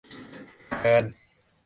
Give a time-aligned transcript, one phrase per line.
[0.79, 1.03] เดิน